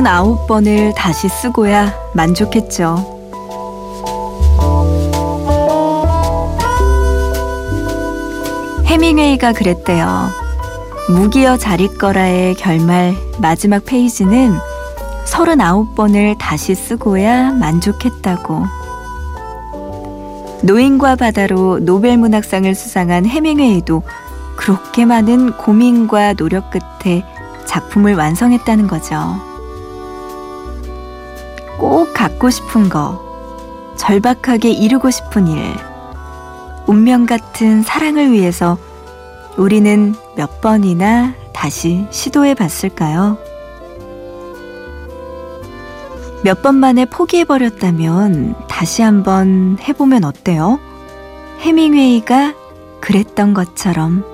서른아홉 0.00 0.46
번을 0.46 0.94
다시 0.94 1.28
쓰고야 1.28 1.92
만족했죠. 2.14 2.96
해밍웨이가 8.86 9.52
그랬대요. 9.52 10.30
무기여 11.10 11.58
자리거라의 11.58 12.54
결말 12.54 13.14
마지막 13.42 13.84
페이지는 13.84 14.54
서른아홉 15.26 15.94
번을 15.94 16.38
다시 16.38 16.74
쓰고야 16.74 17.52
만족했다고. 17.52 18.64
노인과 20.62 21.16
바다로 21.16 21.78
노벨문학상을 21.80 22.74
수상한 22.74 23.26
해밍웨이도 23.26 24.02
그렇게 24.56 25.04
많은 25.04 25.58
고민과 25.58 26.32
노력 26.34 26.70
끝에 26.70 27.22
작품을 27.66 28.14
완성했다는 28.14 28.86
거죠. 28.86 29.49
꼭 31.80 32.12
갖고 32.12 32.50
싶은 32.50 32.90
거, 32.90 33.18
절박하게 33.96 34.70
이루고 34.70 35.10
싶은 35.10 35.48
일, 35.48 35.74
운명 36.86 37.24
같은 37.24 37.82
사랑을 37.82 38.30
위해서 38.32 38.76
우리는 39.56 40.14
몇 40.36 40.60
번이나 40.60 41.32
다시 41.54 42.06
시도해 42.10 42.54
봤을까요? 42.54 43.38
몇 46.44 46.62
번 46.62 46.76
만에 46.76 47.06
포기해버렸다면 47.06 48.54
다시 48.68 49.00
한번 49.02 49.78
해보면 49.80 50.24
어때요? 50.24 50.78
해밍웨이가 51.60 52.54
그랬던 53.00 53.52
것처럼. 53.54 54.24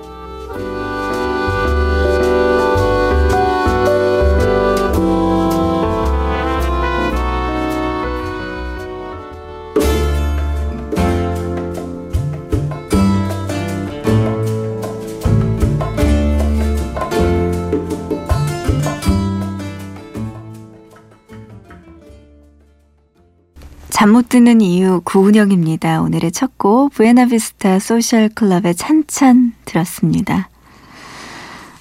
잠 24.06 24.12
못 24.12 24.28
드는 24.28 24.60
이유 24.60 25.00
구은영입니다. 25.02 26.00
오늘의 26.00 26.30
첫 26.30 26.58
곡 26.58 26.92
부에나비스타 26.92 27.80
소셜 27.80 28.28
클럽의 28.28 28.76
찬찬 28.76 29.54
들었습니다. 29.64 30.48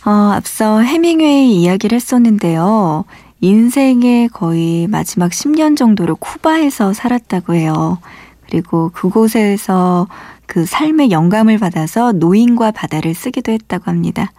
어, 0.07 0.09
앞서 0.33 0.79
헤밍웨이 0.79 1.61
이야기를 1.61 1.95
했었는데요. 1.95 3.05
인생의 3.41 4.29
거의 4.29 4.87
마지막 4.87 5.29
10년 5.29 5.77
정도를 5.77 6.15
쿠바에서 6.15 6.93
살았다고 6.93 7.53
해요. 7.53 7.99
그리고 8.47 8.89
그곳에서 8.89 10.07
그 10.47 10.65
삶의 10.65 11.11
영감을 11.11 11.59
받아서 11.59 12.11
노인과 12.11 12.71
바다를 12.71 13.13
쓰기도 13.13 13.51
했다고 13.51 13.83
합니다. 13.85 14.31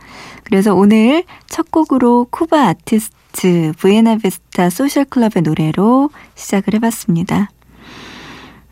그래서 0.43 0.75
오늘 0.75 1.23
첫 1.47 1.71
곡으로 1.71 2.27
쿠바 2.33 2.67
아티스트 2.67 3.75
부에나비스타 3.78 4.71
소셜 4.71 5.05
클럽의 5.05 5.45
노래로 5.45 6.11
시작을 6.34 6.75
해봤습니다. 6.75 7.50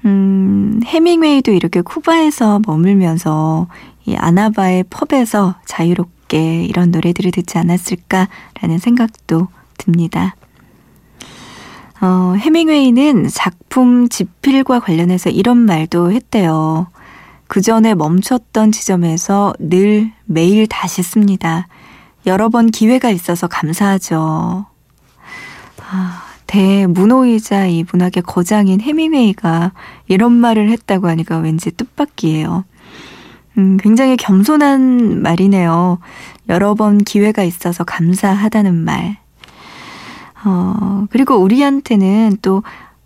음, 0.05 0.81
해밍웨이도 0.85 1.53
이렇게 1.53 1.81
쿠바에서 1.81 2.61
머물면서 2.67 3.69
이 4.07 4.17
아나바의 4.17 4.85
펍에서 4.91 5.55
자유롭게 5.65 6.65
이런 6.65 6.91
노래들을 6.91 7.31
듣지 7.31 7.59
않았을까라는 7.59 8.79
생각도 8.79 9.49
듭니다. 9.79 10.37
어, 12.01 12.35
해밍웨이는 12.37 13.29
작품 13.29 14.09
집필과 14.09 14.81
관련해서 14.81 15.31
이런 15.31 15.59
말도 15.59 16.13
했대요. 16.13 16.89
그 17.47 17.61
전에 17.61 17.95
멈췄던 17.95 18.73
지점에서 18.73 19.55
늘 19.59 20.13
매일 20.27 20.67
다시 20.67 21.03
씁니다. 21.03 21.67
여러 22.27 22.49
번 22.49 22.71
기회가 22.71 23.11
있어서 23.11 23.47
감사하죠. 23.47 24.67
아, 25.91 26.23
대문호이자 26.55 27.67
이 27.67 27.85
문학의 27.91 28.23
거장인 28.23 28.81
해밍웨이가 28.81 29.73
이런 30.07 30.31
말을 30.31 30.71
했다고 30.71 31.09
하니까 31.09 31.39
왠지 31.39 31.73
뜻밖이에요. 31.73 32.65
음, 33.59 33.77
굉장히 33.79 34.17
겸손한 34.17 35.21
말이네요. 35.21 35.99
여러 36.49 36.75
번 36.75 36.99
기회가 36.99 37.43
있어서 37.43 37.83
감사하다는 37.83 38.73
말. 38.73 39.17
어, 40.45 41.07
그리고 41.11 41.39
우리한테는 41.39 42.37
또 42.41 42.63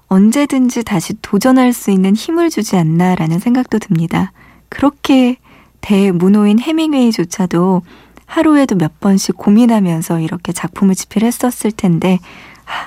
언제든지 0.08 0.84
다시 0.84 1.14
도전할 1.22 1.72
수 1.72 1.90
있는 1.90 2.14
힘을 2.14 2.50
주지 2.50 2.76
않나라는 2.76 3.38
생각도 3.38 3.78
듭니다. 3.78 4.32
그렇게 4.68 5.38
대문호인 5.80 6.58
해밍웨이조차도 6.58 7.80
하루에도 8.26 8.74
몇 8.74 9.00
번씩 9.00 9.38
고민하면서 9.38 10.20
이렇게 10.20 10.52
작품을 10.52 10.94
집필했었을 10.94 11.72
텐데 11.72 12.18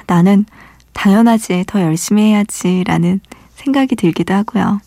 나는 0.07 0.45
당연하지, 0.93 1.65
더 1.67 1.81
열심히 1.81 2.23
해야지라는 2.23 3.21
생각이 3.55 3.95
들기도 3.95 4.33
하고요. 4.33 4.81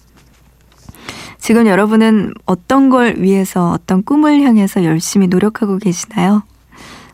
지금 1.38 1.66
여러분은 1.66 2.32
어떤 2.47 2.91
걸 2.91 3.16
위해서, 3.19 3.72
어떤 3.72 4.03
꿈을 4.03 4.43
향해서 4.43 4.84
열심히 4.84 5.27
노력하고 5.27 5.78
계시나요? 5.78 6.43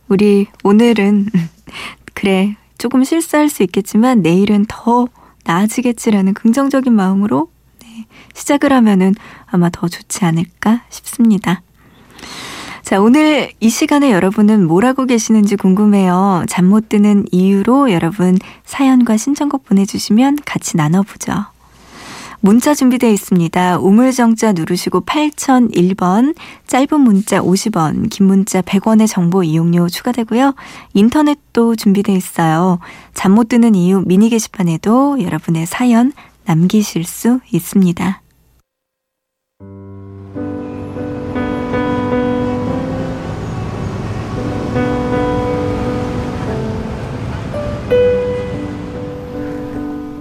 우리 0.09 0.47
오늘은, 0.65 1.27
그래, 2.15 2.57
조금 2.79 3.05
실수할 3.05 3.49
수 3.49 3.63
있겠지만 3.63 4.23
내일은 4.23 4.67
더 4.69 5.09
나아지겠지라는 5.45 6.35
긍정적인 6.35 6.93
마음으로 6.93 7.51
네, 7.83 8.07
시작을 8.35 8.73
하면은 8.73 9.15
아마 9.47 9.69
더 9.71 9.89
좋지 9.89 10.25
않을까 10.25 10.83
싶습니다. 10.91 11.63
자, 12.83 13.01
오늘 13.01 13.53
이 13.61 13.69
시간에 13.71 14.11
여러분은 14.11 14.67
뭘 14.67 14.85
하고 14.85 15.05
계시는지 15.07 15.57
궁금해요. 15.57 16.45
잠 16.49 16.71
못 16.71 16.89
드는 16.89 17.25
이유로 17.33 17.91
여러분 17.91 18.39
사연과 18.65 19.17
신청곡 19.17 19.65
보내주시면 19.65 20.39
같이 20.45 20.77
나눠보죠. 20.77 21.33
문자 22.43 22.75
준비되어 22.75 23.11
있습니다. 23.11 23.79
우물정자 23.81 24.53
누르시고 24.53 25.01
8001번, 25.03 26.37
짧은 26.69 27.01
문자 27.01 27.41
50원, 27.41 28.09
긴 28.09 28.27
문자 28.27 28.63
100원의 28.63 29.09
정보 29.09 29.43
이용료 29.43 29.89
추가되고요. 29.89 30.55
인터넷도 30.95 31.75
준비되어 31.77 32.15
있어요. 32.15 32.79
잠 33.15 33.33
못 33.35 33.49
드는 33.49 33.75
이유 33.75 34.03
미니 34.07 34.29
게시판에도 34.31 35.21
여러분의 35.23 35.67
사연 35.67 36.13
남기실 36.45 37.05
수 37.05 37.41
있습니다. 37.53 38.23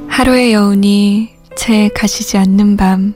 하루의 0.07 0.53
여운이 0.53 1.29
채 1.55 1.89
가시지 1.95 2.37
않는 2.37 2.77
밤. 2.77 3.13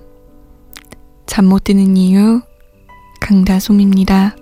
잠 1.26 1.46
못 1.46 1.64
드는 1.64 1.98
이유, 1.98 2.42
강다솜입니다. 3.20 4.36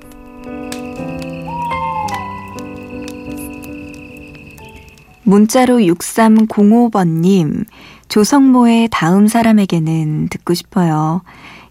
문자로 5.24 5.78
6305번님, 5.78 7.66
조성모의 8.10 8.90
다음 8.92 9.28
사람에게는 9.28 10.28
듣고 10.30 10.54
싶어요. 10.54 11.22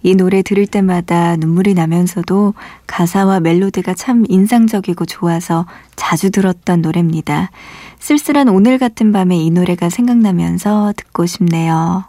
이 0.02 0.14
노래 0.14 0.42
들을 0.42 0.66
때마다 0.66 1.36
눈물이 1.36 1.74
나면서도 1.74 2.54
가사와 2.86 3.40
멜로디가 3.40 3.94
참 3.94 4.24
인상적이고 4.28 5.04
좋아서 5.04 5.66
자주 5.94 6.30
들었던 6.30 6.80
노래입니다. 6.80 7.50
쓸쓸한 7.98 8.48
오늘 8.48 8.78
같은 8.78 9.12
밤에 9.12 9.36
이 9.36 9.50
노래가 9.50 9.90
생각나면서 9.90 10.94
듣고 10.96 11.26
싶네요. 11.26 12.04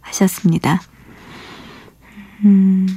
하셨습니다. 0.00 0.80
음, 2.44 2.88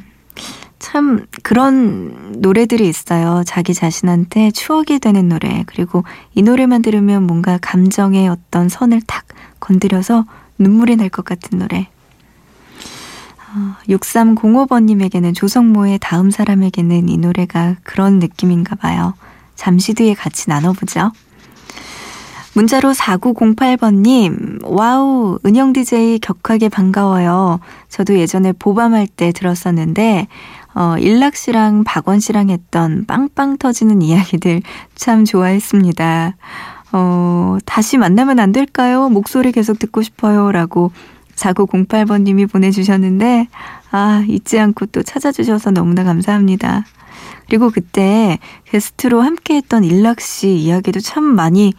참 0.79 1.27
그런 1.43 2.41
노래들이 2.41 2.88
있어요. 2.88 3.43
자기 3.45 3.75
자신한테 3.75 4.49
추억이 4.51 4.97
되는 4.99 5.29
노래. 5.29 5.63
그리고 5.67 6.03
이 6.33 6.41
노래만 6.41 6.81
들으면 6.81 7.27
뭔가 7.27 7.59
감정의 7.61 8.27
어떤 8.27 8.69
선을 8.69 9.01
탁 9.05 9.25
건드려서 9.59 10.25
눈물이 10.57 10.95
날 10.95 11.09
것 11.09 11.25
같은 11.25 11.59
노래. 11.59 11.90
6305번님에게는 13.88 15.36
조성모의 15.36 16.00
다음 16.01 16.31
사람에게는 16.31 17.09
이 17.09 17.18
노래가 17.18 17.75
그런 17.83 18.19
느낌인가 18.19 18.75
봐요. 18.75 19.13
잠시 19.56 19.94
뒤에 19.94 20.13
같이 20.13 20.50
나눠보죠. 20.50 21.12
문자로 22.53 22.92
4908번님, 22.92 24.65
wow, 24.65 25.39
은영 25.45 25.71
DJ 25.71 26.19
격하게 26.19 26.68
반가워요. 26.68 27.62
저도 27.88 28.18
예전에 28.18 28.51
보밤할 28.51 29.07
때 29.07 29.31
들었었는데, 29.31 30.27
어, 30.74 30.95
일락 31.00 31.36
씨랑 31.36 31.86
박원 31.86 32.19
씨랑 32.19 32.50
했던 32.50 33.06
빵빵 33.06 33.57
터지는 33.57 34.01
이야기들 34.01 34.62
참 34.95 35.24
좋아했습니다. 35.24 36.36
어, 36.94 37.57
다시 37.65 37.98
만나면 37.98 38.39
안 38.39 38.51
될까요? 38.51 39.07
목소리 39.09 39.51
계속 39.53 39.80
듣고 39.80 40.01
싶어요. 40.01 40.51
라고 40.51 40.92
4908번님이 41.41 42.49
보내주셨는데, 42.49 43.47
아, 43.91 44.23
잊지 44.27 44.59
않고 44.59 44.88
또 44.88 45.03
찾아주셔서 45.03 45.71
너무나 45.71 46.03
감사합니다. 46.03 46.85
그리고 47.47 47.69
그때 47.69 48.39
게스트로 48.65 49.21
함께 49.21 49.55
했던 49.55 49.83
일락 49.83 50.21
씨 50.21 50.55
이야기도 50.55 50.99
참 51.01 51.23
많이 51.23 51.73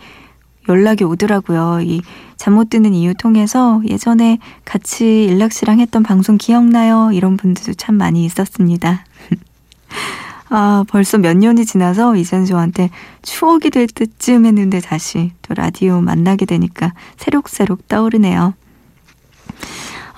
연락이 0.68 1.04
오더라고요. 1.04 1.80
이 1.82 2.02
잠 2.42 2.54
못 2.54 2.70
드는 2.70 2.92
이유 2.92 3.14
통해서 3.14 3.80
예전에 3.86 4.38
같이 4.64 5.26
일락 5.26 5.52
씨랑 5.52 5.78
했던 5.78 6.02
방송 6.02 6.38
기억나요? 6.38 7.10
이런 7.12 7.36
분들도 7.36 7.74
참 7.74 7.94
많이 7.94 8.24
있었습니다. 8.24 9.04
아, 10.50 10.84
벌써 10.88 11.18
몇 11.18 11.36
년이 11.36 11.64
지나서 11.64 12.16
이젠 12.16 12.44
저한테 12.44 12.90
추억이 13.22 13.70
될 13.70 13.86
때쯤 13.86 14.44
했는데 14.44 14.80
다시 14.80 15.30
또 15.42 15.54
라디오 15.54 16.00
만나게 16.00 16.44
되니까 16.44 16.92
새록새록 17.16 17.86
떠오르네요. 17.86 18.54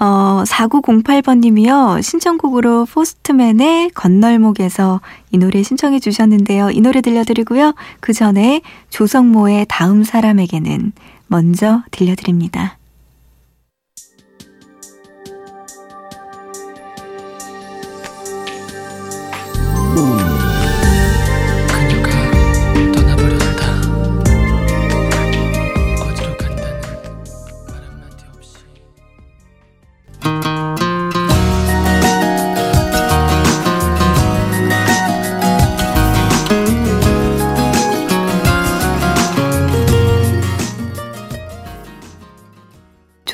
어, 0.05 0.45
4908번님이요. 0.45 2.03
신청곡으로 2.03 2.85
포스트맨의 2.85 3.89
건널목에서 3.95 5.01
이 5.31 5.39
노래 5.39 5.63
신청해 5.63 5.99
주셨는데요. 5.99 6.71
이 6.73 6.83
노래 6.83 7.01
들려드리고요. 7.01 7.75
그 8.01 8.13
전에 8.13 8.61
조성모의 8.91 9.65
다음 9.71 10.05
사람에게는 10.05 10.93
먼저 11.27 11.83
들려드립니다. 11.91 12.77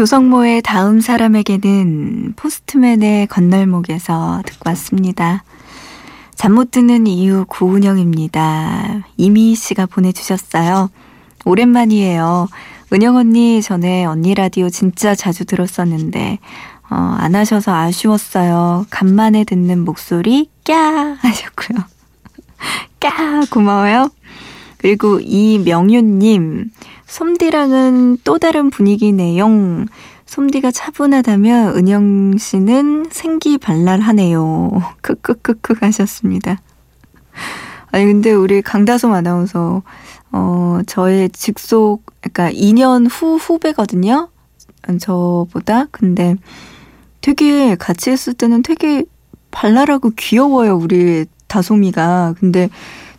조성모의 0.00 0.62
다음 0.62 1.02
사람에게는 1.02 2.32
포스트맨의 2.34 3.26
건널목에서 3.26 4.40
듣고 4.46 4.70
왔습니다. 4.70 5.44
잠 6.34 6.54
못 6.54 6.70
드는 6.70 7.06
이유 7.06 7.44
구은영입니다. 7.46 9.04
이미 9.18 9.54
씨가 9.54 9.84
보내주셨어요. 9.84 10.90
오랜만이에요. 11.44 12.48
은영 12.94 13.16
언니 13.16 13.60
전에 13.60 14.06
언니 14.06 14.34
라디오 14.34 14.70
진짜 14.70 15.14
자주 15.14 15.44
들었었는데 15.44 16.38
어, 16.88 17.16
안 17.18 17.34
하셔서 17.34 17.74
아쉬웠어요. 17.74 18.86
간만에 18.88 19.44
듣는 19.44 19.84
목소리 19.84 20.48
꺄 20.64 21.18
하셨고요. 21.20 21.78
꺄 23.00 23.50
고마워요. 23.50 24.08
그리고 24.78 25.20
이명윤님 25.20 26.70
솜디랑은 27.10 28.18
또 28.22 28.38
다른 28.38 28.70
분위기네요. 28.70 29.48
솜디가 30.26 30.70
차분하다면 30.70 31.76
은영 31.76 32.38
씨는 32.38 33.06
생기 33.10 33.58
발랄하네요. 33.58 34.70
크크크크 35.02 35.74
하셨습니다. 35.80 36.60
아니 37.90 38.04
근데 38.04 38.32
우리 38.32 38.62
강다솜 38.62 39.12
아나운서 39.12 39.82
어 40.30 40.82
저의 40.86 41.30
직속 41.30 42.04
그러니까 42.20 42.52
2년 42.52 43.08
후 43.10 43.34
후배거든요. 43.36 44.28
저보다 45.00 45.86
근데 45.90 46.36
되게 47.20 47.74
같이 47.74 48.10
했을 48.10 48.34
때는 48.34 48.62
되게 48.62 49.04
발랄하고 49.50 50.12
귀여워요 50.16 50.76
우리 50.76 51.26
다솜이가 51.48 52.36
근데 52.38 52.70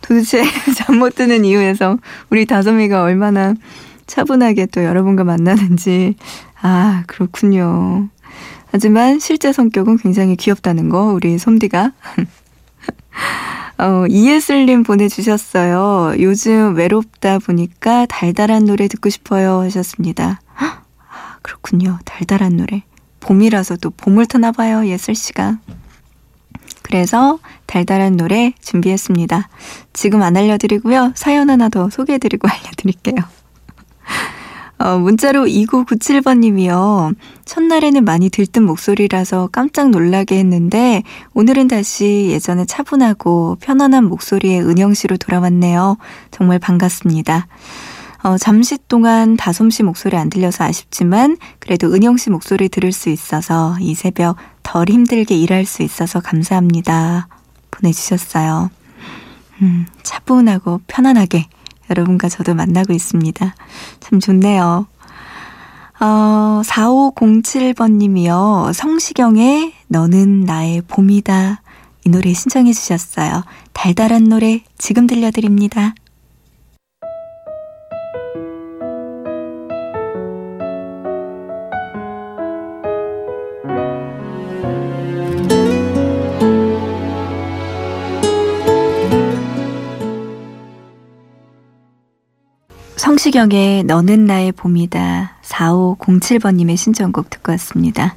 도대체 0.02 0.42
잠 0.76 0.98
못 0.98 1.14
드는 1.14 1.44
이유에서 1.44 1.98
우리 2.30 2.44
다솜이가 2.46 3.02
얼마나 3.02 3.54
차분하게 4.06 4.66
또 4.66 4.84
여러분과 4.84 5.24
만나는지 5.24 6.16
아 6.60 7.04
그렇군요. 7.06 8.08
하지만 8.70 9.18
실제 9.18 9.52
성격은 9.52 9.98
굉장히 9.98 10.36
귀엽다는 10.36 10.88
거 10.88 11.12
우리 11.12 11.38
솜디가 11.38 11.92
어, 13.78 14.06
이예슬님 14.08 14.82
보내주셨어요. 14.84 16.14
요즘 16.20 16.74
외롭다 16.76 17.38
보니까 17.38 18.06
달달한 18.06 18.64
노래 18.64 18.86
듣고 18.86 19.08
싶어요 19.10 19.60
하셨습니다. 19.60 20.40
아, 20.56 20.82
그렇군요. 21.42 21.98
달달한 22.04 22.56
노래. 22.56 22.82
봄이라서 23.20 23.76
또 23.76 23.90
봄을 23.90 24.26
타나 24.26 24.52
봐요 24.52 24.86
예슬 24.86 25.14
씨가. 25.14 25.58
그래서 26.82 27.38
달달한 27.66 28.16
노래 28.16 28.52
준비했습니다. 28.60 29.48
지금 29.92 30.22
안 30.22 30.36
알려드리고요. 30.36 31.12
사연 31.14 31.50
하나 31.50 31.68
더 31.68 31.88
소개해드리고 31.90 32.48
알려드릴게요. 32.50 33.16
어, 34.82 34.98
문자로 34.98 35.44
2997번님이요. 35.44 37.14
첫날에는 37.44 38.04
많이 38.04 38.30
들뜬 38.30 38.64
목소리라서 38.64 39.48
깜짝 39.52 39.90
놀라게 39.90 40.38
했는데 40.38 41.04
오늘은 41.34 41.68
다시 41.68 42.28
예전에 42.30 42.64
차분하고 42.64 43.58
편안한 43.60 44.04
목소리의 44.04 44.60
은영 44.62 44.94
씨로 44.94 45.18
돌아왔네요. 45.18 45.98
정말 46.32 46.58
반갑습니다. 46.58 47.46
어, 48.22 48.38
잠시 48.38 48.78
동안 48.86 49.36
다솜 49.36 49.70
씨 49.70 49.82
목소리 49.82 50.16
안 50.16 50.30
들려서 50.30 50.64
아쉽지만 50.64 51.36
그래도 51.58 51.92
은영 51.92 52.16
씨 52.16 52.30
목소리 52.30 52.68
들을 52.68 52.92
수 52.92 53.08
있어서 53.08 53.76
이 53.80 53.94
새벽 53.94 54.36
덜 54.62 54.88
힘들게 54.88 55.36
일할 55.36 55.66
수 55.66 55.82
있어서 55.82 56.20
감사합니다. 56.20 57.26
보내주셨어요. 57.72 58.70
음, 59.62 59.86
차분하고 60.02 60.80
편안하게 60.86 61.46
여러분과 61.90 62.28
저도 62.28 62.54
만나고 62.54 62.92
있습니다. 62.92 63.54
참 64.00 64.20
좋네요. 64.20 64.86
어, 66.00 66.62
4507번님이요. 66.64 68.72
성시경의 68.72 69.72
너는 69.88 70.42
나의 70.42 70.82
봄이다. 70.82 71.60
이 72.04 72.08
노래 72.08 72.32
신청해 72.32 72.72
주셨어요. 72.72 73.44
달달한 73.72 74.24
노래 74.24 74.62
지금 74.78 75.06
들려드립니다. 75.06 75.94
성시경의 93.32 93.84
너는 93.84 94.26
나의 94.26 94.52
봄이다. 94.52 95.38
4507번님의 95.42 96.76
신청곡 96.76 97.30
듣고 97.30 97.52
왔습니다. 97.52 98.14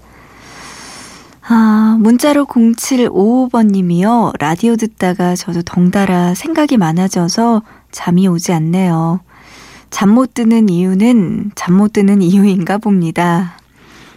아, 1.48 1.98
문자로 2.02 2.46
0755번님이요. 2.46 4.34
라디오 4.40 4.76
듣다가 4.76 5.36
저도 5.36 5.62
덩달아 5.62 6.34
생각이 6.34 6.76
많아져서 6.76 7.62
잠이 7.92 8.28
오지 8.28 8.52
않네요. 8.52 9.22
잠 9.90 10.10
못 10.10 10.34
드는 10.34 10.68
이유는 10.68 11.52
잠 11.56 11.76
못 11.76 11.94
드는 11.94 12.22
이유인가 12.22 12.78
봅니다. 12.78 13.58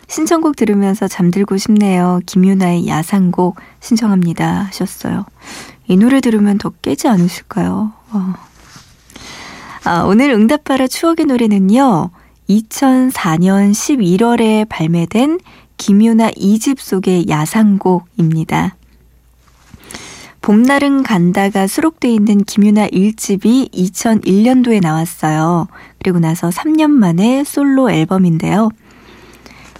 신청곡 0.09 0.57
들으면서 0.57 1.07
잠들고 1.07 1.59
싶네요. 1.59 2.21
김유나의 2.26 2.88
야상곡 2.88 3.57
신청합니다. 3.81 4.64
하셨어요. 4.64 5.25
이 5.87 5.97
노래 5.97 6.21
들으면 6.21 6.59
더 6.59 6.71
깨지 6.83 7.07
않으실까요? 7.07 7.93
어. 8.11 8.35
아, 9.85 10.03
오늘 10.03 10.31
응답하라 10.31 10.89
추억의 10.89 11.27
노래는요. 11.27 12.11
2004년 12.49 13.73
11월에 13.73 14.69
발매된 14.69 15.39
김유나 15.77 16.31
2집 16.31 16.79
속의 16.79 17.29
야상곡입니다. 17.29 18.77
봄날은 20.41 21.03
간다가 21.03 21.67
수록돼 21.67 22.11
있는 22.11 22.43
김유나 22.43 22.89
1집이 22.89 23.71
2001년도에 23.73 24.81
나왔어요. 24.81 25.69
그리고 25.99 26.19
나서 26.19 26.49
3년 26.49 26.91
만에 26.91 27.45
솔로 27.45 27.91
앨범인데요. 27.91 28.71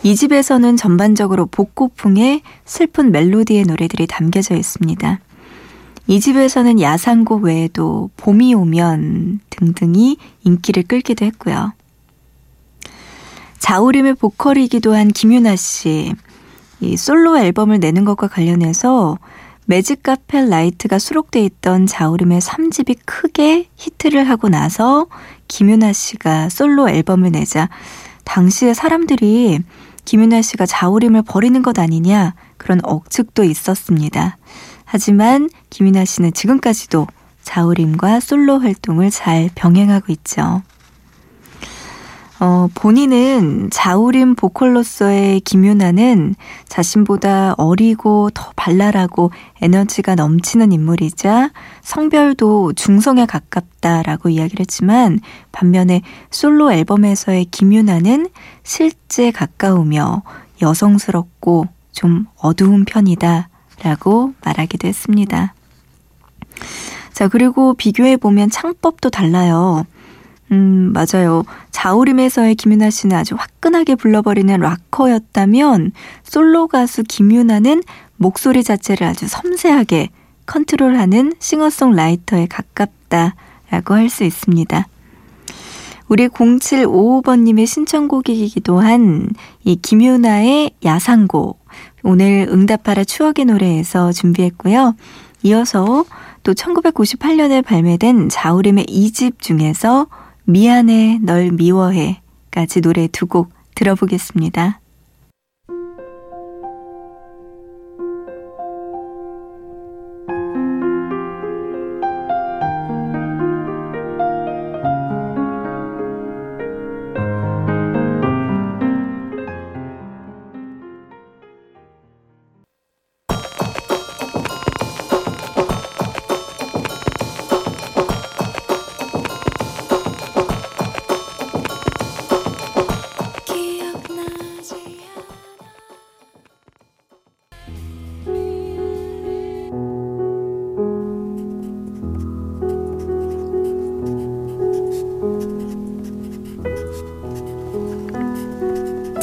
이 0.03 0.15
집에서는 0.15 0.77
전반적으로 0.77 1.47
복고풍의 1.47 2.43
슬픈 2.65 3.11
멜로디의 3.11 3.65
노래들이 3.65 4.07
담겨져 4.07 4.55
있습니다. 4.57 5.21
2집에서는 6.09 6.81
야상곡 6.81 7.45
외에도 7.45 8.09
봄이 8.17 8.55
오면 8.55 9.41
등등이 9.51 10.17
인기를 10.43 10.85
끌기도 10.85 11.27
했고요. 11.27 11.75
자우림의 13.59 14.15
보컬이기도 14.15 14.95
한 14.95 15.09
김윤아 15.09 15.55
씨. 15.57 16.15
이 16.81 16.97
솔로 16.97 17.39
앨범을 17.39 17.79
내는 17.79 18.07
것과 18.07 18.29
관련해서 18.29 19.19
Magic 19.67 20.03
Carpet 20.03 20.49
Ride가 20.49 20.99
수록돼 20.99 21.45
있던 21.45 21.85
자우림의 21.85 22.41
3집이 22.41 23.01
크게 23.05 23.69
히트를 23.77 24.31
하고 24.31 24.49
나서 24.49 25.09
김윤아 25.49 25.93
씨가 25.93 26.49
솔로 26.49 26.89
앨범을 26.89 27.33
내자 27.33 27.69
당시에 28.25 28.73
사람들이 28.73 29.59
김윤아 30.07 30.41
씨가 30.41 30.65
자우림을 30.65 31.21
버리는 31.21 31.61
것 31.61 31.79
아니냐 31.79 32.33
그런 32.57 32.81
억측도 32.83 33.45
있었습니다. 33.45 34.39
하지만 34.91 35.51
김윤아 35.69 36.07
씨는 36.07 36.33
지금까지도 36.33 37.07
자우림과 37.43 38.21
솔로 38.21 38.59
활동을 38.59 39.11
잘 39.11 39.51
병행하고 39.55 40.11
있죠. 40.15 40.63
어, 42.41 42.69
본인은 42.75 43.69
자우림 43.71 44.35
보컬로서의 44.35 45.41
김윤아는 45.41 46.37
자신보다 46.69 47.55
어리고 47.59 48.31
더 48.33 48.53
발랄하고 48.57 49.31
에너지가 49.61 50.15
넘치는 50.15 50.73
인물이자 50.73 51.51
성별도 51.83 52.73
중성에 52.73 53.27
가깝다라고 53.27 54.31
이야기를 54.31 54.61
했지만 54.61 55.21
반면에 55.53 56.01
솔로 56.31 56.73
앨범에서의 56.73 57.47
김윤아는 57.47 58.31
실제 58.63 59.33
가까우며 59.33 60.23
여성스럽고 60.63 61.67
좀 61.93 62.27
어두운 62.39 62.87
편이다 62.87 63.51
라고 63.83 64.33
말하기도 64.45 64.89
했습니다. 64.89 65.55
자, 67.13 67.29
그리고 67.29 67.75
비교해보면 67.75 68.51
창법도 68.51 69.11
달라요. 69.11 69.85
음, 70.51 70.93
맞아요. 70.93 71.45
자우림에서의 71.71 72.55
김윤아 72.55 72.91
씨는 72.91 73.17
아주 73.17 73.35
화끈하게 73.37 73.97
불러버리는 73.97 74.59
락커였다면 74.59 75.93
솔로 76.23 76.69
가수 76.69 77.03
김윤아는 77.05 77.83
목소리 78.17 78.65
자체를 78.65 79.07
아주 79.07 79.29
섬세하게 79.29 80.09
컨트롤하는 80.47 81.35
싱어송라이터에 81.39 82.47
가깝다라고 82.47 83.95
할 83.95 84.09
수 84.09 84.25
있습니다. 84.25 84.87
우리 86.09 86.29
0755번님의 86.29 87.67
신청곡이기도 87.67 88.81
한 88.81 89.29
이 89.65 89.77
김윤아의 89.77 90.71
야상곡 90.83 91.63
오늘 92.03 92.47
응답하라 92.51 93.05
추억의 93.05 93.45
노래에서 93.47 94.13
준비했고요. 94.13 94.95
이어서 95.43 96.05
또 96.43 96.55
1998년에 96.55 97.65
발매된 97.65 98.29
자우림의 98.29 98.87
2집 98.87 99.41
중에서 99.41 100.07
미안해 100.45 101.19
널 101.23 101.51
미워해까지 101.53 102.81
노래 102.81 103.09
두 103.09 103.27
곡 103.27 103.51
들어보겠습니다. 103.75 104.81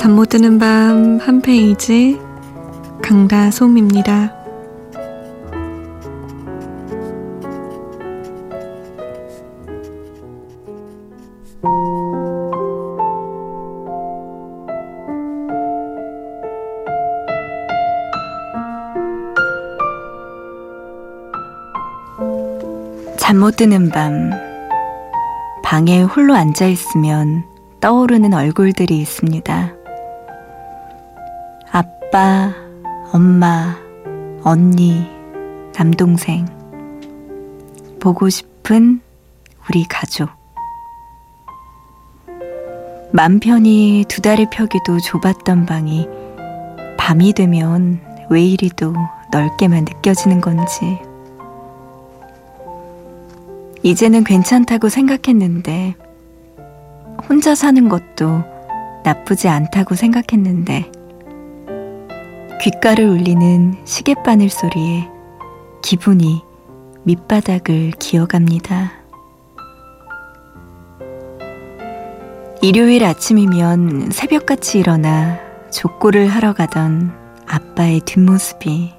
잠 0.06 0.16
못 0.16 0.30
드는 0.30 0.60
밤 0.60 1.18
한 1.18 1.42
페이지 1.42 2.20
강다솜입니다. 3.02 4.36
잠못 23.18 23.56
드는 23.56 23.90
밤 23.90 24.30
방에 25.64 26.04
홀로 26.04 26.36
앉아 26.36 26.68
있으면 26.68 27.44
떠오르는 27.82 28.36
얼굴들이 28.36 29.00
있습니다. 29.00 29.75
아빠, 32.08 32.54
엄마, 33.12 33.76
언니, 34.44 35.08
남동생. 35.76 36.46
보고 38.00 38.30
싶은 38.30 39.02
우리 39.68 39.86
가족. 39.86 40.30
맘 43.12 43.40
편히 43.40 44.06
두 44.08 44.22
다리 44.22 44.48
펴기도 44.50 45.00
좁았던 45.00 45.66
방이 45.66 46.08
밤이 46.98 47.34
되면 47.34 48.00
왜 48.30 48.44
이리도 48.44 48.94
넓게만 49.32 49.86
느껴지는 49.86 50.42
건지. 50.42 51.00
이제는 53.82 54.24
괜찮다고 54.24 54.90
생각했는데, 54.90 55.96
혼자 57.28 57.56
사는 57.56 57.90
것도 57.90 58.44
나쁘지 59.04 59.48
않다고 59.48 59.96
생각했는데, 59.96 60.92
귓가를 62.62 63.08
울리는 63.08 63.76
시계바늘 63.86 64.50
소리에 64.50 65.08
기분이 65.84 66.44
밑바닥을 67.04 67.92
기어갑니다. 68.00 68.92
일요일 72.62 73.06
아침이면 73.06 74.10
새벽같이 74.12 74.80
일어나 74.80 75.38
족구를 75.72 76.28
하러 76.28 76.54
가던 76.54 77.14
아빠의 77.46 78.00
뒷모습이 78.00 78.94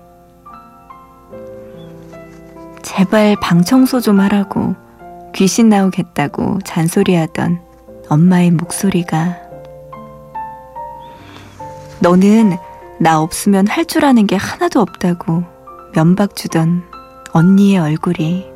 제발 2.83 3.35
방 3.43 3.63
청소 3.63 4.01
좀 4.01 4.21
하라고 4.21 4.77
귀신 5.35 5.69
나오겠다고 5.69 6.61
잔소리하던 6.65 7.61
엄마의 8.09 8.53
목소리가 8.53 9.37
너는 11.99 12.57
나 12.99 13.21
없으면 13.21 13.67
할 13.67 13.85
줄 13.85 14.05
아는 14.05 14.27
게 14.27 14.37
하나도 14.37 14.81
없다고 14.81 15.45
면박 15.95 16.35
주던 16.35 16.83
언니의 17.33 17.79
얼굴이 17.79 18.47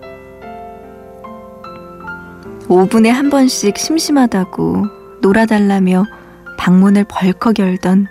5분에 2.68 3.08
한 3.08 3.30
번씩 3.30 3.76
심심하다고 3.76 4.86
놀아달라며 5.22 6.04
방문을 6.58 7.04
벌컥 7.08 7.58
열던 7.58 8.06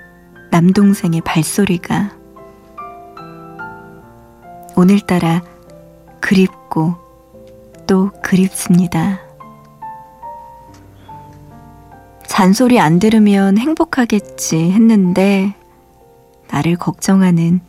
남동생의 0.51 1.21
발소리가 1.21 2.12
오늘따라 4.75 5.41
그립고 6.19 6.95
또 7.88 8.12
그립습니다. 8.24 9.19
잔소리 12.27 12.79
안 12.79 13.00
들으면 13.00 13.57
행복하겠지 13.57 14.71
했는데 14.71 15.55
나를 16.51 16.75
걱정하는 16.75 17.62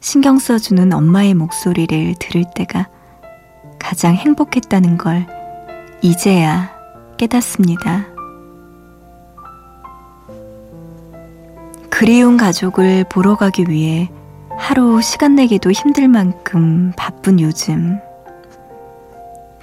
신경 0.00 0.38
써주는 0.38 0.92
엄마의 0.92 1.34
목소리를 1.34 2.14
들을 2.18 2.44
때가 2.54 2.88
가장 3.78 4.14
행복했다는 4.14 4.98
걸 4.98 5.26
이제야 6.02 6.70
깨닫습니다. 7.16 8.06
그리운 11.90 12.36
가족을 12.36 13.04
보러 13.08 13.36
가기 13.36 13.64
위해 13.68 14.10
하루 14.58 15.00
시간 15.00 15.34
내기도 15.34 15.70
힘들 15.70 16.08
만큼 16.08 16.92
바쁜 16.96 17.40
요즘. 17.40 17.98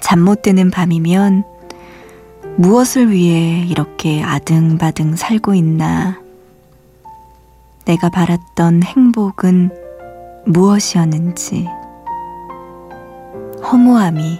잠 0.01 0.19
못 0.19 0.41
드는 0.41 0.69
밤이면 0.71 1.43
무엇을 2.57 3.11
위해 3.11 3.65
이렇게 3.67 4.21
아등바등 4.23 5.15
살고 5.15 5.53
있나 5.55 6.22
내가 7.85 8.09
바랐던 8.09 8.83
행복은 8.83 9.69
무엇이었는지 10.45 11.67
허무함이 13.63 14.39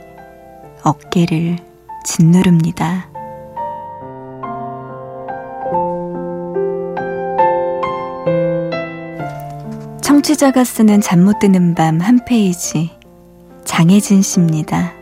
어깨를 0.84 1.58
짓누릅니다. 2.06 3.08
청취자가 10.02 10.64
쓰는 10.64 11.02
잠 11.02 11.24
못 11.24 11.40
드는 11.40 11.76
밤 11.76 12.02
한 12.02 12.24
페이지 12.26 12.92
장혜진 13.66 14.22
씨입니다. 14.22 14.94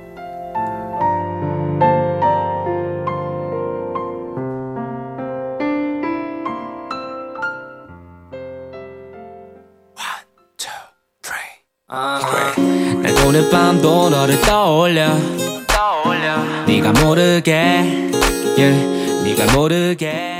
Yeah, 18.61 19.23
네가 19.23 19.53
모르게 19.57 20.39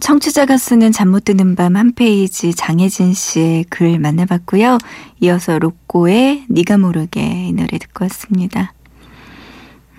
청취자가 0.00 0.56
쓰는 0.56 0.90
잠 0.92 1.10
못 1.10 1.24
드는 1.24 1.54
밤 1.54 1.76
한 1.76 1.92
페이지 1.94 2.54
장혜진 2.54 3.12
씨의 3.14 3.64
글 3.70 3.98
만나봤고요. 4.00 4.78
이어서 5.20 5.58
로꼬의 5.58 6.46
네가 6.48 6.78
모르게 6.78 7.48
이 7.48 7.52
노래 7.52 7.78
듣고 7.78 8.04
왔습니다. 8.06 8.72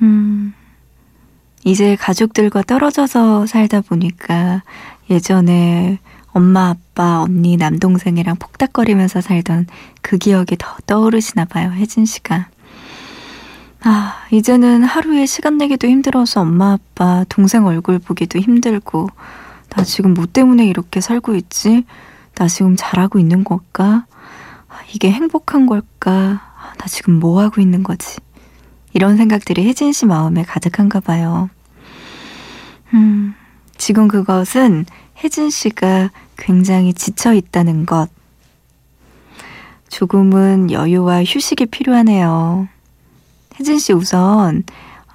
음, 0.01 0.53
이제 1.63 1.95
가족들과 1.95 2.63
떨어져서 2.63 3.45
살다 3.45 3.81
보니까 3.81 4.63
예전에 5.09 5.99
엄마, 6.33 6.69
아빠, 6.69 7.21
언니, 7.21 7.55
남동생이랑 7.57 8.35
폭닥거리면서 8.37 9.21
살던 9.21 9.67
그 10.01 10.17
기억이 10.17 10.57
더 10.57 10.75
떠오르시나 10.87 11.45
봐요, 11.45 11.71
혜진 11.71 12.05
씨가. 12.05 12.47
아, 13.85 14.25
이제는 14.31 14.83
하루에 14.83 15.25
시간 15.25 15.57
내기도 15.57 15.87
힘들어서 15.87 16.41
엄마, 16.41 16.73
아빠, 16.73 17.25
동생 17.27 17.65
얼굴 17.65 17.99
보기도 17.99 18.39
힘들고, 18.39 19.09
나 19.69 19.83
지금 19.83 20.13
뭐 20.13 20.25
때문에 20.25 20.65
이렇게 20.65 21.01
살고 21.01 21.35
있지? 21.35 21.83
나 22.35 22.47
지금 22.47 22.77
잘하고 22.77 23.19
있는 23.19 23.43
걸까? 23.43 24.05
아, 24.69 24.75
이게 24.93 25.11
행복한 25.11 25.65
걸까? 25.65 26.41
아, 26.55 26.73
나 26.77 26.85
지금 26.87 27.19
뭐 27.19 27.41
하고 27.41 27.59
있는 27.59 27.83
거지? 27.83 28.19
이런 28.93 29.17
생각들이 29.17 29.65
혜진 29.65 29.91
씨 29.91 30.05
마음에 30.05 30.43
가득한가 30.43 31.01
봐요. 31.01 31.49
음, 32.93 33.33
지금 33.77 34.07
그것은 34.07 34.85
혜진 35.21 35.49
씨가 35.49 36.09
굉장히 36.37 36.93
지쳐 36.93 37.33
있다는 37.33 37.85
것. 37.85 38.07
조금은 39.89 40.71
여유와 40.71 41.23
휴식이 41.25 41.65
필요하네요. 41.65 42.69
혜진 43.59 43.79
씨 43.79 43.93
우선, 43.93 44.63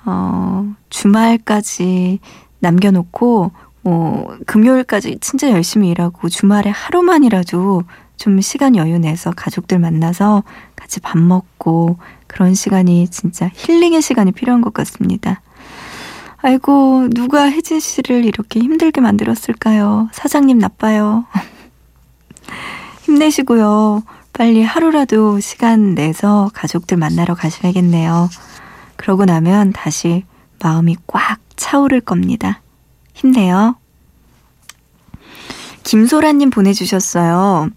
어, 0.05 0.75
주말까지 0.91 2.21
남겨놓고 2.61 3.53
뭐 3.83 4.37
금요일까지 4.47 5.19
진짜 5.21 5.51
열심히 5.51 5.91
일하고 5.91 6.29
주말에 6.29 6.71
하루만이라도 6.71 7.85
좀 8.17 8.41
시간 8.41 8.77
여유 8.77 8.99
내서 8.99 9.31
가족들 9.31 9.79
만나서 9.79 10.43
같이 10.77 11.01
밥 11.01 11.19
먹고 11.19 11.99
그런 12.27 12.55
시간이 12.55 13.09
진짜 13.09 13.49
힐링의 13.55 14.03
시간이 14.03 14.33
필요한 14.33 14.61
것 14.61 14.73
같습니다. 14.75 15.41
아이고, 16.41 17.09
누가 17.11 17.51
혜진 17.51 17.81
씨를 17.81 18.25
이렇게 18.25 18.61
힘들게 18.61 19.01
만들었을까요? 19.01 20.09
사장님 20.13 20.59
나빠요. 20.59 21.25
힘내시고요. 23.03 24.03
빨리 24.39 24.63
하루라도 24.63 25.41
시간 25.41 25.97
내서 25.97 26.49
가족들 26.55 26.97
만나러 26.97 27.35
가셔야겠네요. 27.35 28.31
그러고 28.95 29.25
나면 29.25 29.73
다시 29.73 30.23
마음이 30.63 30.95
꽉 31.09 31.41
차오를 31.57 32.01
겁니다. 32.01 32.63
힘내요. 33.15 33.75
김소라님 35.83 36.51
보내주셨어요. 36.51 37.71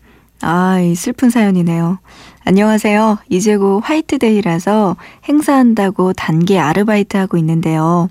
아, 0.43 0.79
이 0.79 0.93
슬픈 0.93 1.31
사연이네요. 1.31 1.97
안녕하세요. 2.45 3.17
이제 3.29 3.57
곧 3.57 3.79
화이트데이라서 3.83 4.97
행사한다고 5.27 6.13
단기 6.13 6.59
아르바이트 6.59 7.17
하고 7.17 7.37
있는데요. 7.37 8.07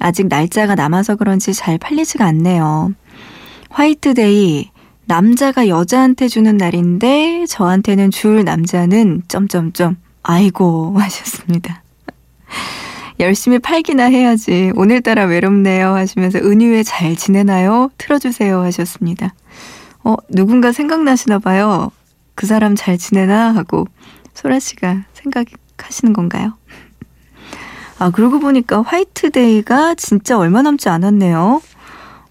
아직 0.00 0.28
날짜가 0.28 0.76
남아서 0.76 1.16
그런지 1.16 1.52
잘 1.52 1.76
팔리지가 1.76 2.24
않네요. 2.24 2.94
화이트데이, 3.68 4.70
남자가 5.06 5.68
여자한테 5.68 6.26
주는 6.28 6.56
날인데 6.56 7.46
저한테는 7.48 8.10
줄 8.10 8.44
남자는 8.44 9.22
점점점 9.28 9.96
아이고 10.22 10.94
하셨습니다. 10.98 11.82
열심히 13.18 13.58
팔기나 13.58 14.04
해야지. 14.04 14.72
오늘따라 14.74 15.24
외롭네요. 15.24 15.94
하시면서 15.94 16.38
은유에 16.38 16.82
잘 16.82 17.16
지내나요? 17.16 17.90
틀어주세요. 17.96 18.60
하셨습니다. 18.62 19.32
어, 20.04 20.16
누군가 20.28 20.72
생각나시나 20.72 21.38
봐요. 21.38 21.90
그 22.34 22.46
사람 22.46 22.74
잘 22.74 22.98
지내나? 22.98 23.54
하고 23.54 23.86
소라 24.34 24.58
씨가 24.58 25.04
생각하시는 25.14 26.12
건가요? 26.12 26.58
아, 27.98 28.10
그러고 28.10 28.38
보니까 28.40 28.82
화이트데이가 28.82 29.94
진짜 29.94 30.36
얼마 30.36 30.60
남지 30.60 30.90
않았네요. 30.90 31.62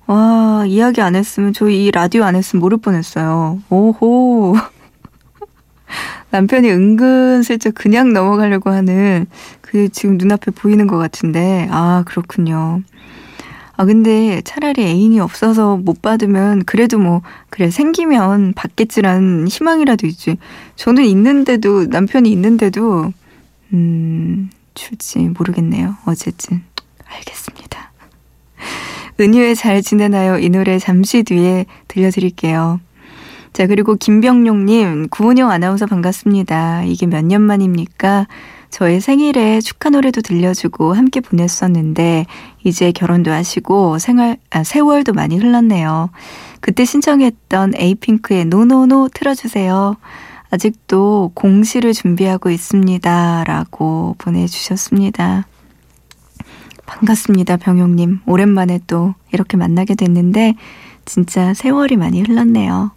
와, 0.08 0.66
이야기 0.68 1.02
안 1.02 1.16
했으면, 1.16 1.52
저희 1.54 1.86
이 1.86 1.92
라디오 1.92 2.24
안 2.24 2.36
했으면 2.36 2.62
모를 2.62 2.78
뻔했어요. 2.78 3.60
오호. 3.70 4.56
남편이 6.30 6.70
은근슬쩍 6.70 7.74
그냥 7.74 8.14
넘어가려고 8.14 8.70
하는 8.70 9.26
그 9.62 9.90
지금 9.90 10.18
눈앞에 10.18 10.52
보이는 10.52 10.86
것 10.86 10.98
같은데, 10.98 11.68
아, 11.72 12.04
그렇군요. 12.06 12.84
아, 13.78 13.86
근데 13.86 14.42
차라리 14.44 14.84
애인이 14.84 15.20
없어서 15.20 15.76
못 15.78 16.02
받으면 16.02 16.64
그래도 16.66 17.00
뭐, 17.00 17.22
그래, 17.50 17.72
생기면 17.72 18.54
받겠지라는 18.54 19.48
희망이라도 19.48 20.06
있지. 20.08 20.38
저는 20.76 21.04
있는데도, 21.06 21.86
남편이 21.88 22.32
있는데도, 22.32 23.12
음, 23.74 24.50
줄지 24.76 25.30
모르겠네요. 25.38 25.96
어쨌든. 26.06 26.62
알겠습니다. 27.08 27.65
은유에 29.20 29.56
잘 29.56 29.82
지내나요? 29.82 30.38
이 30.40 30.50
노래 30.50 30.78
잠시 30.78 31.24
뒤에 31.24 31.66
들려드릴게요. 31.88 32.80
자, 33.54 33.68
그리고 33.68 33.96
김병용님, 33.96 35.08
구은영 35.10 35.50
아나운서 35.50 35.86
반갑습니다. 35.86 36.84
이게 36.84 37.06
몇 37.06 37.24
년 37.24 37.42
만입니까? 37.42 38.28
저의 38.70 39.00
생일에 39.00 39.62
축하 39.62 39.90
노래도 39.90 40.20
들려주고 40.22 40.94
함께 40.94 41.22
보냈었는데 41.22 42.26
이제 42.66 42.92
결혼도 42.92 43.32
하시고 43.32 44.00
생활 44.00 44.36
아, 44.50 44.64
세월도 44.66 45.14
많이 45.14 45.38
흘렀네요. 45.38 46.10
그때 46.60 46.84
신청했던 46.84 47.74
에이핑크의 47.78 48.46
노노노 48.46 49.10
틀어주세요. 49.14 49.96
아직도 50.52 51.32
공시를 51.36 51.94
준비하고 51.94 52.50
있습니다 52.50 53.46
라고 53.48 54.16
보내주셨습니다. 54.18 55.46
반갑습니다, 56.86 57.58
병용님. 57.58 58.22
오랜만에 58.26 58.80
또 58.88 59.14
이렇게 59.32 59.58
만나게 59.58 59.96
됐는데 59.96 60.56
진짜 61.06 61.54
세월이 61.54 61.98
많이 61.98 62.22
흘렀네요. 62.22 62.92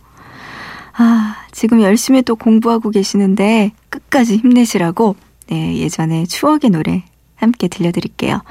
아, 0.97 1.37
지금 1.53 1.81
열심히 1.83 2.23
또 2.23 2.35
공부하고 2.37 2.91
계시는데 2.91 3.73
끝까지 3.89 4.37
힘내시라고 4.37 5.17
네, 5.49 5.79
예전에 5.79 6.27
추억의 6.27 6.71
노래 6.71 7.05
함께 7.37 7.69
들려드릴게요. 7.69 8.43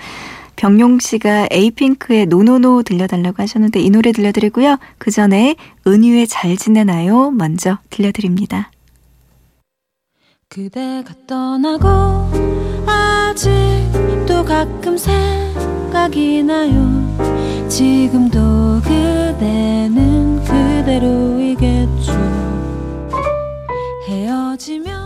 병용 0.56 1.00
씨가 1.00 1.50
에이핑크의 1.52 2.26
노노노 2.26 2.84
들려달라고 2.84 3.44
하셨는데 3.44 3.80
이 3.80 3.90
노래 3.92 4.12
들려드리고요. 4.12 4.78
그 4.98 5.12
전에 5.12 5.56
은유의 5.86 6.28
잘 6.28 6.58
지내나요? 6.58 7.30
먼저 7.32 7.78
들려드립니다. 7.92 8.72
그대가 10.50 11.14
떠나고 11.28 12.77
아직도 13.38 14.44
가끔 14.46 14.98
생각이 14.98 16.42
나요. 16.42 16.74
지금도 17.70 18.82
그대는 18.82 20.44
그대로이겠죠. 20.44 22.14
헤어지면 24.08 24.97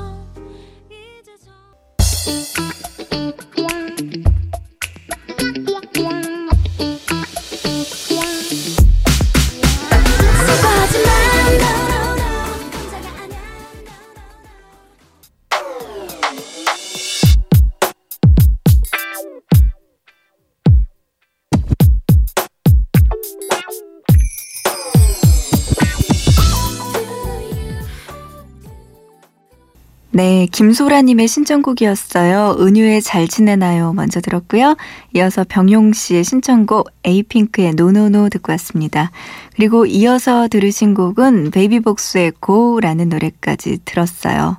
네, 30.14 30.46
김소라님의 30.52 31.30
신청곡이었어요. 31.30 32.58
은유의 32.60 33.02
잘 33.02 33.30
지내나요? 33.30 33.94
먼저 33.94 34.20
들었고요. 34.20 34.76
이어서 35.16 35.46
병용 35.48 35.94
씨의 35.94 36.26
신청곡 36.26 36.90
에이핑크의 37.06 37.76
NoNoNo 37.76 38.28
듣고 38.28 38.52
왔습니다. 38.52 39.10
그리고 39.56 39.86
이어서 39.86 40.50
들으신 40.50 40.96
곡은 40.96 41.52
베이비복스의 41.52 42.34
Go라는 42.42 43.08
노래까지 43.08 43.80
들었어요. 43.86 44.58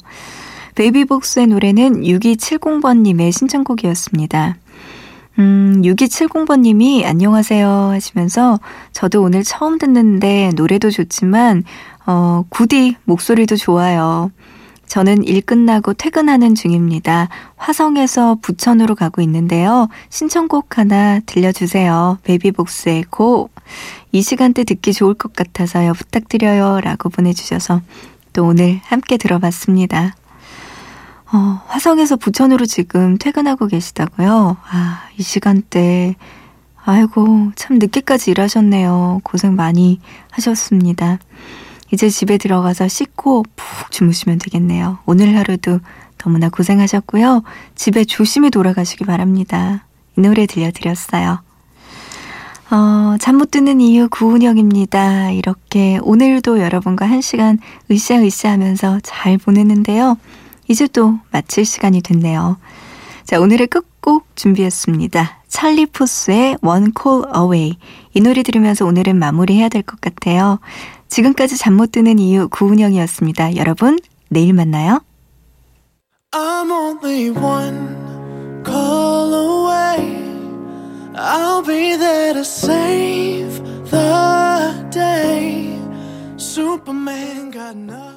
베이비복스의 0.74 1.48
노래는 1.48 2.00
6270번님의 2.00 3.30
신청곡이었습니다. 3.32 4.56
음, 5.38 5.82
6270번님이 5.84 7.04
안녕하세요 7.04 7.68
하시면서 7.68 8.58
저도 8.92 9.20
오늘 9.20 9.44
처음 9.44 9.76
듣는데 9.76 10.52
노래도 10.56 10.90
좋지만, 10.90 11.64
어, 12.06 12.44
구디 12.48 12.96
목소리도 13.04 13.56
좋아요. 13.56 14.30
저는 14.92 15.24
일 15.24 15.40
끝나고 15.40 15.94
퇴근하는 15.94 16.54
중입니다. 16.54 17.30
화성에서 17.56 18.36
부천으로 18.42 18.94
가고 18.94 19.22
있는데요. 19.22 19.88
신청곡 20.10 20.76
하나 20.76 21.18
들려주세요. 21.20 22.18
베이비복스의 22.24 23.04
고. 23.04 23.48
이 24.12 24.20
시간대 24.20 24.64
듣기 24.64 24.92
좋을 24.92 25.14
것 25.14 25.32
같아서요. 25.32 25.94
부탁드려요. 25.94 26.82
라고 26.82 27.08
보내주셔서 27.08 27.80
또 28.34 28.44
오늘 28.44 28.82
함께 28.84 29.16
들어봤습니다. 29.16 30.14
어, 31.32 31.62
화성에서 31.68 32.16
부천으로 32.16 32.66
지금 32.66 33.16
퇴근하고 33.16 33.68
계시다고요? 33.68 34.58
아, 34.62 35.04
이 35.16 35.22
시간대. 35.22 36.16
아이고, 36.84 37.52
참 37.56 37.78
늦게까지 37.78 38.32
일하셨네요. 38.32 39.22
고생 39.24 39.56
많이 39.56 40.00
하셨습니다. 40.32 41.18
이제 41.92 42.08
집에 42.08 42.38
들어가서 42.38 42.88
씻고 42.88 43.44
푹 43.54 43.90
주무시면 43.90 44.38
되겠네요. 44.38 44.98
오늘 45.06 45.36
하루도 45.36 45.80
너무나 46.18 46.48
고생하셨고요. 46.48 47.42
집에 47.74 48.04
조심히 48.04 48.50
돌아가시기 48.50 49.04
바랍니다. 49.04 49.84
이 50.16 50.20
노래 50.20 50.46
들려드렸어요. 50.46 51.40
어, 52.70 53.16
잠 53.20 53.36
못 53.36 53.50
드는 53.50 53.80
이유 53.82 54.08
구은영입니다. 54.08 55.30
이렇게 55.32 55.98
오늘도 56.02 56.60
여러분과 56.60 57.04
한 57.06 57.20
시간 57.20 57.58
으쌰으쌰 57.90 58.50
하면서 58.50 58.98
잘 59.02 59.36
보내는데요. 59.36 60.16
이제 60.68 60.86
또 60.86 61.18
마칠 61.32 61.66
시간이 61.66 62.00
됐네요. 62.00 62.56
자, 63.24 63.38
오늘의 63.38 63.66
끝곡 63.66 64.26
준비했습니다. 64.36 65.42
찰리 65.48 65.84
포스의 65.84 66.56
One 66.62 66.92
Call 66.98 67.24
Away. 67.36 67.76
이 68.14 68.20
노래 68.22 68.42
들으면서 68.42 68.86
오늘은 68.86 69.18
마무리해야 69.18 69.68
될 69.68 69.82
것 69.82 70.00
같아요. 70.00 70.58
지금까지 71.12 71.58
잠 71.58 71.74
못 71.74 71.92
드는 71.92 72.18
이유 72.18 72.48
구은영이었습니다. 72.48 73.56
여러분, 73.56 73.98
내일 74.30 74.54
만나요. 74.54 75.00
I'm 76.32 76.70
only 76.70 77.28
one 77.28 77.94
call 78.64 79.34
away. 79.34 80.08
I'll 81.14 81.62
be 81.62 81.96
there 81.98 82.32
to 82.32 82.40
save 82.40 83.60
the 83.90 84.72
day. 84.90 85.78
Superman 86.38 87.50
got 87.50 87.76
nothing. 87.76 88.11